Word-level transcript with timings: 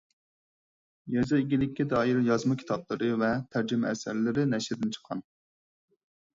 يېزا 1.15 1.37
ئىگىلىككە 1.41 1.85
دائىر 1.91 2.23
يازما 2.29 2.59
كىتابلىرى 2.63 3.11
ۋە 3.27 3.31
تەرجىمە 3.53 3.95
ئەسەرلىرى 3.95 4.49
نەشردىن 4.57 4.99
چىققان. 4.99 5.27